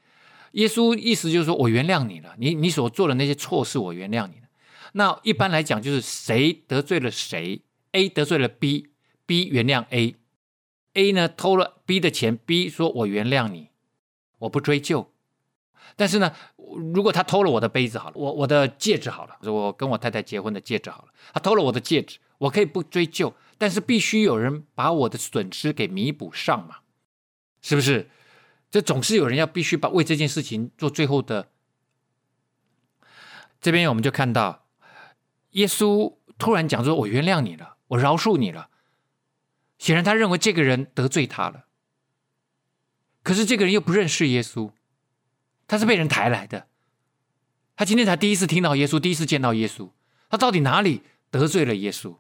[0.54, 4.48] 耶稣意思就是说，我原谅你了，你你所做的那些错事，我原谅你了。
[4.94, 7.62] 那一般来讲，就是谁得罪了谁
[7.94, 13.70] ，A 得罪了 B，B 原谅 A，A 呢偷了 B 的钱，B 说我原谅你，
[14.44, 15.12] 我不追究。
[15.96, 16.34] 但是呢，
[16.94, 26.78] 如果他偷了我的杯子好了，我我的戒指好了，我跟我太太结婚的戒指好了，他偷了我的戒指，我可以不追究，但是必须有人把我的损失给弥补上嘛，
[27.62, 28.10] 是不是？
[28.72, 31.50] 这总是有人要必须把为这件事情做最后的
[33.62, 34.66] 这边我们就看到
[35.52, 38.70] 耶稣突然讲说：“我原谅你了，我饶恕你了。”
[39.78, 41.66] 显然他认为这个人得罪他了。
[43.24, 44.72] 可是这个人又不认识耶稣，
[45.66, 46.68] 他是被人抬来的。
[47.76, 49.90] 他今天才第一次听到耶稣，第一次见到耶稣，
[50.30, 52.18] 他到底哪里得罪了耶稣？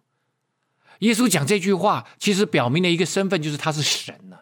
[0.99, 4.39] 耶稣讲这句话，其实表明了一个身份，就是他是神呢、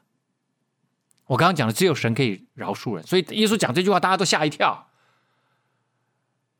[1.25, 4.89] 我刚刚讲的，只有神可以饶恕人，所以耶稣讲这句话，大家都吓一跳。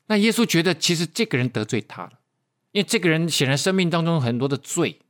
[0.06, 2.18] 那耶稣觉得，其实这个人得罪他了，
[2.72, 5.00] 因为这个人显然生命当中很多的罪。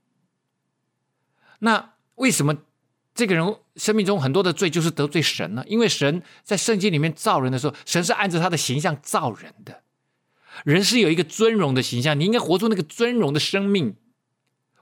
[1.61, 2.59] 那为什么
[3.15, 5.65] 这个人生命中很多的罪就是得罪神了？
[5.67, 9.83] 因为神在圣经里面造人的时候，神是按照他的形象造人的，
[10.65, 13.97] 人是有一个尊荣的形象，你应该活出那个尊荣的生命。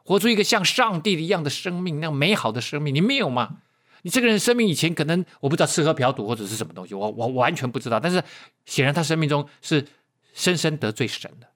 [0.03, 3.59] 活出一个像上帝一样的生命，那样美好的生命，你没有吗？
[4.03, 8.01] 你这个人生命以前可能我不知道吃喝嫖赌或者是什么东西，我我完全不知道。
[8.01, 8.21] 但是
[8.65, 9.87] 显然他生命中是
[10.33, 11.47] 深深得罪神的。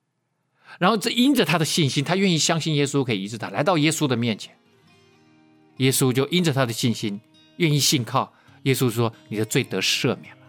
[0.78, 4.56] 然后这因着他的信心，他愿意相信耶稣可以医治他，来到耶稣的面前，
[5.78, 7.20] 耶稣就因着他的信心，
[7.56, 8.32] 愿意信靠
[8.62, 10.42] 耶稣说：“你的罪得赦免了。”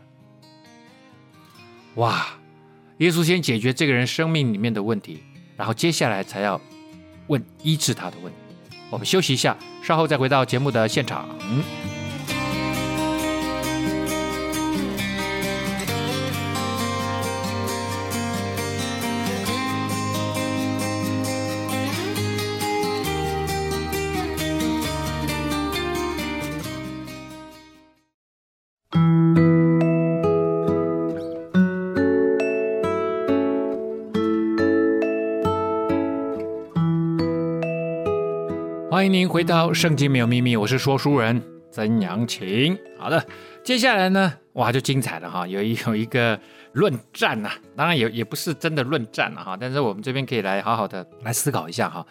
[1.95, 2.27] 哇！
[2.99, 5.23] 耶稣先解决这个人生命里面的问题，
[5.57, 6.59] 然后接下来才要。
[7.27, 11.27] 问医治他的问题，我们休息一下，稍后再回到节目的现场。
[39.27, 42.77] 回到《圣经没有秘密》，我是说书人曾阳晴。
[42.97, 43.25] 好的，
[43.63, 46.39] 接下来呢，哇，就精彩了哈，有一有一个
[46.73, 52.05] 论战呐、啊，当然也也不是真的论战了哈，但是我们这边可以来好好的来思考一下哈。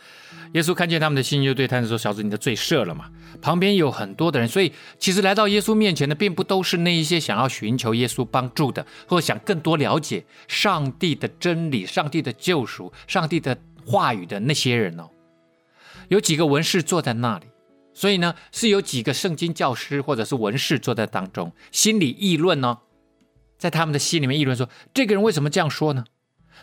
[0.53, 3.07] 耶稣看见他们的心，就对他们说：“小子，你的罪赦了嘛。”
[3.42, 15.09] 旁边有很多的人，所以其实来到耶稣面前的，并不都是那一些想要寻求耶稣帮助的，或想更多了解上帝的真理、上帝的救赎、上帝的话语的那些人哦。
[16.09, 17.47] 有几个文士坐在那里，
[17.93, 22.79] 所以呢，是有几个圣经教师或者是文士坐在当中，心里议论呢，
[23.59, 26.05] 在他们的心里面议论说：这个人为什么这样说呢？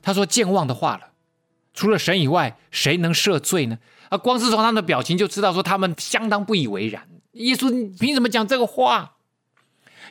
[0.01, 1.12] 他说健忘的话了，
[1.73, 3.80] 除了神以外，谁能赦罪呢？
[4.10, 7.08] 啊，光是从他们的表情就知道说他们相当不以为然。
[7.34, 9.15] 耶稣你凭什么讲这个话？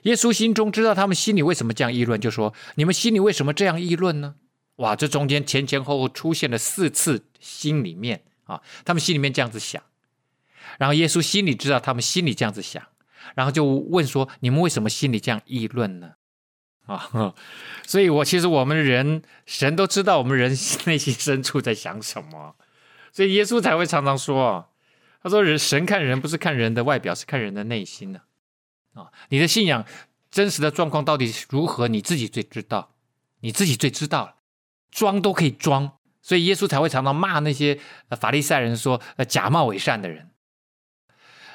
[0.05, 4.37] 耶稣心中知道他们心里为什么这样议论，就说：你们心里为什么这样议论呢？
[4.77, 8.23] 哇，这中间前前后后出现了四次，心里面。
[8.51, 9.81] 啊，他们心里面这样子想，
[10.79, 12.83] 然后耶稣心里知道他们心里这样子想，
[13.37, 16.15] 然后就问说：“你们为什么心里这样议论呢？”
[16.87, 17.35] 啊，
[17.87, 20.51] 所以我其实我们人神都知道我们人
[20.87, 22.57] 内心深处在想什么，
[23.13, 24.69] 所以耶稣才会常常说
[25.23, 28.23] ：“他说人神看人不是看人的外表，是看人的内心呢。”
[28.95, 29.85] 啊，你的信仰
[30.33, 32.95] 真实的状况到底如何，你自己最知道，
[33.41, 34.39] 你自己最知道，
[34.91, 35.93] 装都可以装。
[36.31, 40.31] 所以耶稣才会常常骂那些法利赛人说，呃，假冒伪善的人。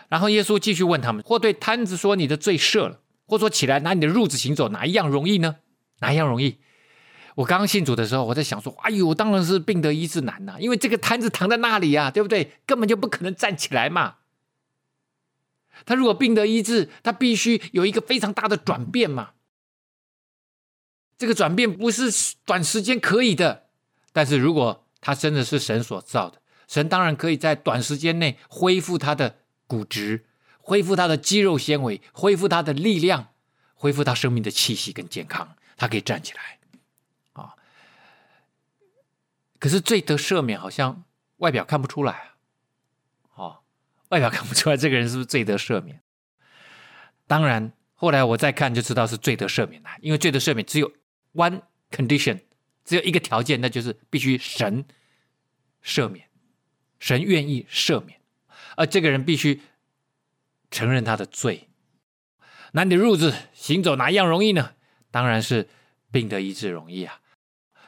[0.09, 5.59] 然后耶稣继续问他们：或对瘫子说你的罪赦了，或说起来拿你的褥子行走，哪一样容易呢？
[5.99, 6.57] 哪一样容易？
[7.35, 12.51] 我刚刚信主的时候，我在想说：哎呦，当然是病得医治难呐，因为这个瘫子躺在那里呀，对不对？
[12.65, 14.15] 根本就不可能站起来嘛。
[15.85, 19.29] 他如果病得医治，他必须有一个非常大的转变嘛。
[21.17, 22.11] 这个转变不是
[22.43, 23.63] 短时间可以的。
[24.15, 30.25] 但是如果他真的是神所造的，神当然可以在短时间内恢复他的骨质，
[30.61, 33.33] 恢复他的肌肉纤维，恢复他的力量，
[33.73, 36.59] 恢复他生命的气息跟健康，他可以站起来，
[37.33, 37.55] 啊！
[39.59, 41.03] 可是罪得赦免好像
[41.39, 43.57] 外表看不出来啊，哦，
[44.07, 46.01] 外表看不出来这个人是不是罪得赦免？
[47.27, 50.89] 当然，后来我再看就知道是罪得赦免了，因为罪得赦免只有
[51.33, 52.39] one condition。
[52.85, 54.85] 只有一个条件，那就是必须神
[55.83, 56.29] 赦免，
[56.99, 58.21] 神愿意赦免，
[58.77, 59.61] 而这个人必须
[60.71, 61.67] 承认他的罪。
[62.71, 64.73] 那你的褥子行走，哪一样容易呢？
[65.11, 65.67] 当然是
[66.11, 67.19] 病得医治容易啊！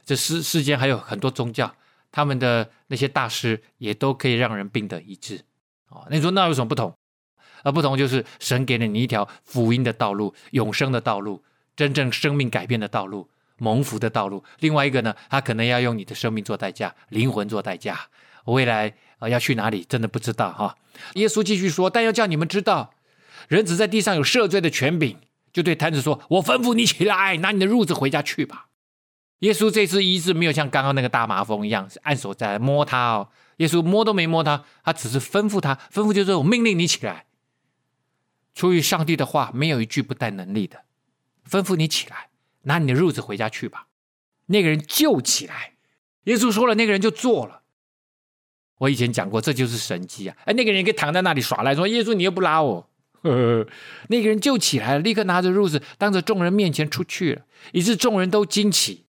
[0.05, 1.75] 这世世间还有很多宗教，
[2.11, 5.43] 他们的那些大师也都可以让人病得医治
[5.89, 6.07] 啊。
[6.09, 6.95] 你说那有什么不同？
[7.63, 11.43] 而不同就是神给了你一条福音的道路、永生的道路、
[11.75, 13.29] 真正生命改变的道路。
[13.57, 17.99] 蒙福的道路，另外一个呢，他可能要用你的生命做代价，灵魂做代价。
[18.45, 20.75] 未来啊、呃，要去哪里，真的不知道哈。
[21.15, 22.93] 耶稣继续说，但要叫你们知道，
[23.49, 25.17] 人子在地上有赦罪的权柄，
[25.51, 28.67] 就对瘫子说：“我吩咐你起来，拿你的褥子回家去吧。”
[29.39, 33.29] 耶稣这次医治没有像刚刚那个大麻风一样，是按手在摸他哦。
[33.57, 37.25] 耶稣摸都没摸他，他只是吩咐他，吩咐就是我命令你起来。
[38.55, 40.83] 出于上帝的话，没有一句不带能力的。
[41.49, 42.26] 吩咐你起来，
[42.67, 43.87] 拿你的褥子回家去吧。
[44.45, 45.73] 那个人就起来，
[46.25, 47.63] 耶稣说了，那个人就做了。
[48.77, 50.37] 我以前讲过，这就是神迹啊！
[50.45, 52.87] 哎，那个人可以躺在那里耍赖，说耶稣你又不拉我。
[53.23, 53.67] 呵呵，
[54.09, 57.41] 那个人就起来了，立刻拿着褥子，当着众人面前出去了，
[57.73, 59.05] 以致众人都惊奇。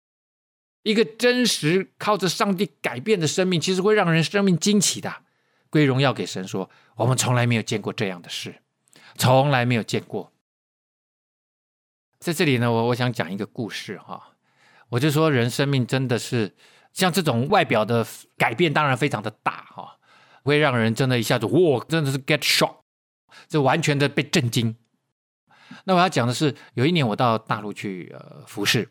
[0.82, 5.10] 一个真实靠着上帝改变的生命，其实会让人生命惊奇的。
[5.70, 8.54] 归荣耀给神说，我们从来没有见过这样的事，
[9.16, 10.30] 从来没有见过。
[12.24, 14.30] 在这里呢，我我想讲一个故事哈，
[14.88, 16.54] 我就说人生命真的是
[16.94, 18.06] 像这种外表的
[18.38, 19.98] 改变，当然非常的大哈，
[20.42, 22.76] 会让人真的一下子哇，真的是 get shock，
[23.46, 24.74] 这完全的被震惊。
[25.84, 28.88] 那我要讲的是，有一年我到大陆去呃服侍，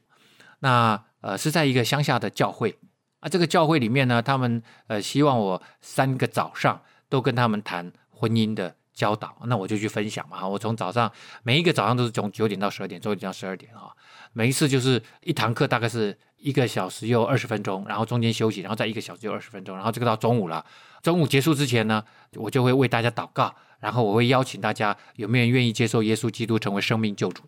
[0.59, 1.03] 那。
[1.23, 2.77] 呃，是在一个乡下的教会
[3.21, 10.47] 啊，这个教会里面呢，他们呃希望我三个早上都跟他们谈婚姻的教导，那我就去分享嘛。
[10.47, 11.11] 我从早上
[11.43, 13.95] 每一个早上都是从九点到十二点，九点到十二点哈，
[14.33, 20.65] 每一次就是一堂课大概是一个小时又二十分钟，然后中间休息，然后再一个小时又二十分钟，然后这个到中午了。
[21.01, 22.03] 中午结束之前呢，
[22.35, 27.43] 我就会为大家祷告，然后我会邀请大家有没有人愿意接受耶稣基督成为生命救主。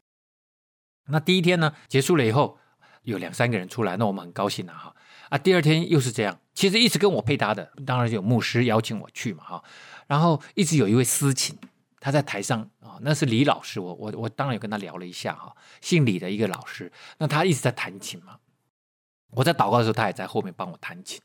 [1.07, 2.57] 那第一天呢结束了以后。
[3.05, 4.73] 有两三个人出来，那我们很高兴啊！
[4.73, 4.95] 哈
[5.29, 6.39] 啊，第二天又是这样。
[6.55, 9.63] 其实一直跟我配搭的，当然有牧师邀请我去嘛，哈。
[10.07, 11.57] 然后一直有一位司琴，
[11.99, 16.91] 他在台上啊，那是李老师，我我我当然有跟他聊了一下哈，姓李的一个老师。
[17.17, 18.37] 那他一直在弹琴嘛，
[19.31, 21.21] 我在祷告的时候，他也在后面帮我弹琴。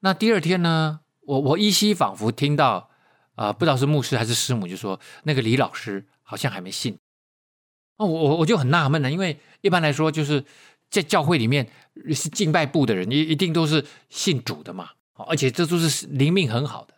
[0.00, 2.90] 那第二天呢，我我依稀仿佛听到
[3.36, 6.96] 啊、不知道是牧师还是师母，就说那个李老师好像还没信。
[7.96, 10.44] 哦，我我我就很纳闷了，因为一般来说，就是
[10.88, 11.68] 在教会里面
[12.14, 16.93] 是敬拜部的人，一一定都是信主的嘛，而且这都是灵命很好的。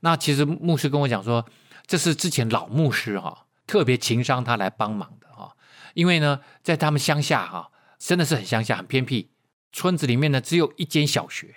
[0.00, 1.44] 那其实牧师跟我讲说，
[1.86, 5.56] 这是之前老牧师哈特别情商他来帮忙的哈，
[5.94, 9.30] 因为呢，在他们乡下哈，真的是很乡下、很偏僻，
[9.72, 11.56] 村子里面呢只有一间小学，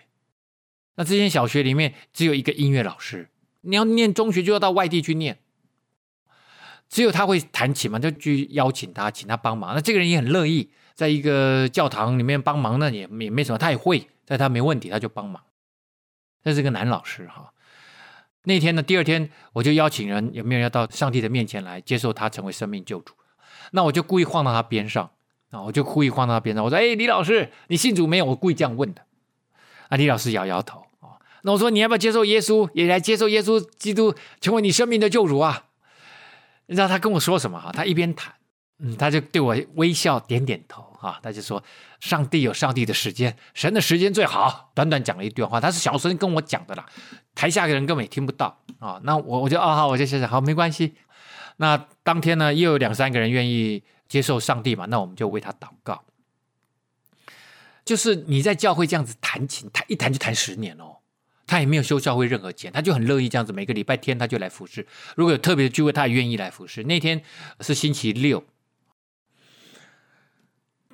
[0.95, 3.29] 那这间小学里面只有一个音乐老师，
[3.61, 5.39] 你要念中学就要到外地去念。
[6.89, 9.73] 只有他会弹琴嘛，就去邀请他，请他帮忙。
[9.73, 15.41] 那这个人也很乐意，在一个教堂里面帮忙，那也也没什么，他也会，在他没问题，他就帮忙。
[16.43, 17.53] 这是个男老师哈。
[18.43, 23.13] 那天呢，第二天我就邀请人，有没有要到上帝的面前来接受他成为生命救主？
[23.71, 25.09] 那我就故意晃到他边上
[25.51, 29.01] 啊，我就故意晃到他边上，我说：“哎，李老师，你信主没有？”我故意这样问的。
[29.89, 31.21] 啊，李老师摇摇头啊。
[31.43, 35.65] 那我说：“你要不要接受耶稣，也来接受耶稣基督成为你生命的救主啊？”
[36.67, 37.71] 你知道他跟我说什么哈？
[37.71, 38.33] 他一边弹，
[38.79, 41.19] 嗯，他就对我微笑，点点头啊。
[41.21, 41.61] 他就说
[41.99, 46.85] ：“上帝有上帝的时间，神的时间最好。”短短讲了一段话，他是小声跟我讲的啦，
[47.35, 48.99] 台下的人根本也听不到啊。
[49.03, 50.95] 那我我就哦好，我就想想好，没关系。
[51.57, 56.03] 那当天呢，又有两三个人愿意接受上帝嘛，那我们就为他祷告。
[57.83, 60.97] 就是你在教会这样子弹琴，弹一弹就弹十年哦。
[61.47, 64.87] 他也没有收教会任何钱，他就很乐意这样子，每个礼拜天他就来服侍。
[65.17, 66.83] 如果有特别的聚会，他也愿意来服侍。
[66.83, 67.21] 那天
[67.59, 68.41] 是星期六，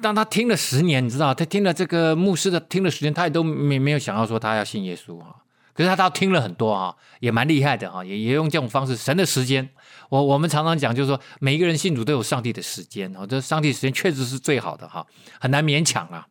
[0.01, 5.35] 当他听了十年，你知道，他听了这个牧师的听了十年，他也都没没有想要说他要信耶稣哈。
[5.73, 9.67] 可是他倒听了很多哈，也蛮厉害的哈，也也用这种方式，神的时间。
[10.09, 15.05] 我我们常常讲，就是说每一个人信主都有上帝的时间哦，这上帝时间确实是最好的哈，
[15.39, 16.25] 很难勉强啊。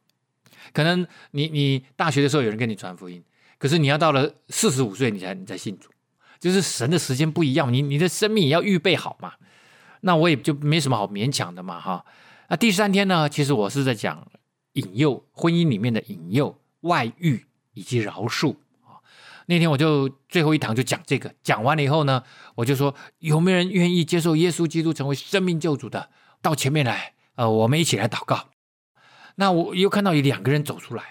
[0.73, 3.23] 可能你你大学的时候有人跟你传福音。
[3.59, 5.89] 可是你要到了四十五岁，你才你才信主，
[6.39, 9.33] 就是神的时间不一样，你你的生命也要预备好嘛。
[10.01, 12.05] 那我也就没什么好勉强的嘛，哈。
[12.49, 14.27] 那第三天呢，其实我是在讲
[14.73, 18.53] 引诱，婚姻里面的引诱、外遇以及饶恕
[18.85, 19.03] 啊。
[19.47, 22.23] 那天我就最后一堂就讲这个，讲完了以后呢，
[22.55, 28.49] 我就说有没有人愿意接受耶稣基督成为生命救主的，到前面来，呃，我们一起来祷告。
[29.37, 31.05] 那我又看到有两个人走出来。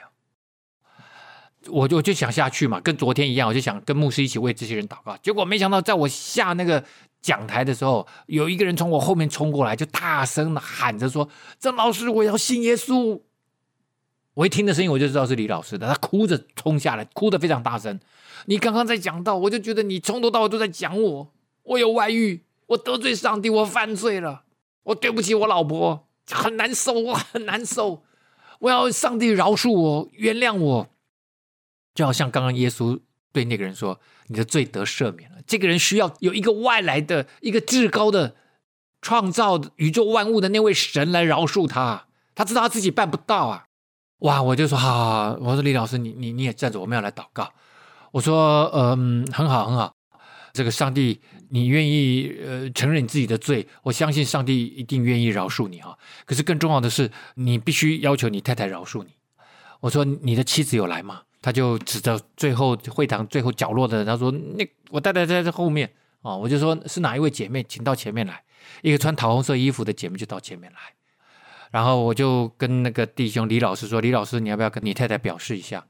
[1.68, 5.18] 我就我就想下去嘛，跟昨天一样，我就想跟牧师一起为这些人祷告。
[5.18, 6.86] 结果没想到，在我下那个
[7.26, 13.20] 讲台的时候，有一个人从我后面冲过来，就大声的喊着说：“曾老师，我要信耶稣！”
[14.36, 15.88] 我一听的声音，我就知道是李老师的。
[15.88, 18.00] 他哭着冲下来，哭得非常大声。
[18.46, 24.44] 你刚刚在讲到，我就觉得你从头到尾都在讲我，我有外遇，我得罪上帝，我犯罪了，
[24.84, 28.04] 我对不起我老婆，很难受，我很难受，
[28.60, 30.90] 我要上帝饶恕我，原谅我。
[31.96, 33.00] 就好像刚刚耶稣
[33.36, 38.34] 对那个人说：“你的罪得赦免了。”这个人需要有一个外来的、一个至高的
[39.02, 42.06] 创造宇宙万物的那位神来饶恕他。
[42.34, 43.66] 他知道他自己办不到啊。
[44.20, 47.52] 哇，我就说好，好，好，我说李老师，你你你也站着，我们要来祷告。
[48.12, 49.94] 我说，嗯，很好，很好。
[50.54, 51.20] 这个上帝，
[51.50, 55.98] 你愿意呃承认你自己的罪，我相信上帝一定愿意饶恕你啊。
[56.26, 59.10] 可是更重要的是，你必须要求你太太饶恕你。
[59.82, 61.24] 我说，你的妻子有来吗？
[61.46, 65.88] 他就指着最后会堂最后角落的人，他说：“那我太太在这后面
[66.24, 68.42] 哦。”我就说是哪一位姐妹，请到前面来。
[68.82, 70.80] 一个穿桃红色衣服的姐妹就到前面来。
[71.70, 75.86] 然后我就跟那个弟兄李老师说：“李老师，你要不要跟你太太表示一下？”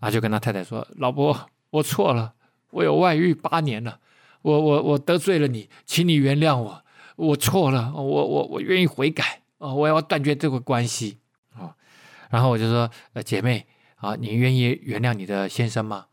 [0.00, 1.38] 啊，就跟他太太说：“老婆，
[1.68, 2.32] 我错了，
[2.70, 3.98] 我有外遇八年了。”
[4.40, 6.82] 我我我得罪了你，请你原谅我，
[7.16, 11.18] 我错了，我我我愿意悔改啊，我要断绝这个关系
[11.52, 11.76] 啊。
[12.30, 13.66] 然后我就说，呃，姐妹
[14.04, 16.06] 啊，你愿意原谅你的先生吗？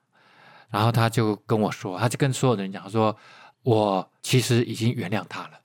[0.70, 3.18] 然后他就跟我说，他就跟所有的人讲说，
[3.64, 5.60] 我其实已经原谅他了。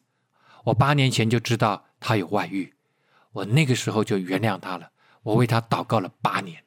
[0.64, 2.74] 我八年前就知道他有外遇，
[3.31, 4.91] 我那个时候就原谅他了。
[5.22, 6.64] 我为他祷告了八年。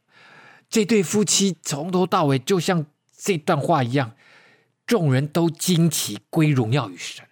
[0.69, 2.85] 这对夫妻从头到尾就像
[3.17, 4.13] 这段话一样。
[4.85, 7.25] 众人都惊奇，归荣耀于神。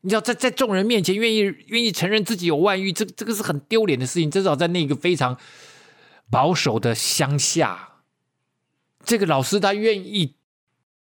[0.00, 4.30] 你知道，在在众人面前愿意愿意承认自己有外遇，这这个是很丢脸的事情。
[4.30, 5.36] 至少在那个非常
[6.30, 8.02] 保守的乡下，
[9.04, 10.36] 这个老师他愿意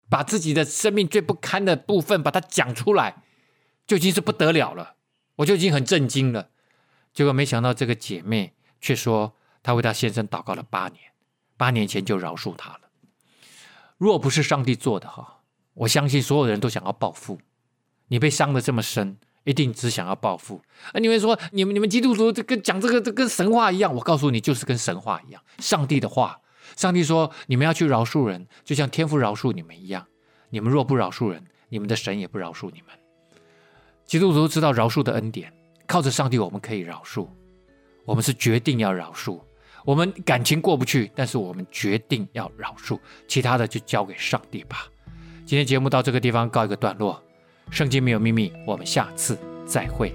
[0.09, 3.23] 把自己的生命最不堪的部分把它讲出来，
[3.87, 4.95] 就已经是不得了了。
[5.37, 6.49] 我就已经很震惊了。
[7.13, 11.11] 结果没想到这个姐妹却说，她为她先生祷告了八年，
[11.57, 12.81] 八年前就饶恕他了。
[13.97, 15.33] 若不是上帝做的哈。
[15.75, 17.37] 我相信所有人都想要报复，
[18.07, 20.61] 你被伤的这么深，一定只想要报复。
[20.91, 25.41] 啊，你们说你们你们基督徒这跟讲这个这跟神话一样，我告诉你，就是跟神话一样。
[25.59, 26.41] 上帝的话，
[26.75, 30.05] 上帝说你们要去饶恕人，就像天父饶恕你们一样。
[30.49, 32.89] 你们若不饶恕人，你们的神也不饶恕你们。
[34.05, 35.51] 基督徒知道饶恕的恩典，
[35.87, 37.27] 靠着上帝我们可以饶恕，
[38.05, 39.39] 我们是决定要饶恕。
[39.83, 44.87] 我们感情过不去，但是我们决定要饶恕，其他的就交给上帝吧。
[45.45, 47.21] 今天节目到这个地方告一个段落，
[47.69, 50.13] 圣经没有秘密，我们下次再会。